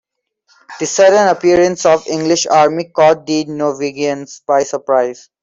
[0.79, 5.29] The sudden appearance of the English army caught the Norwegians by surprise.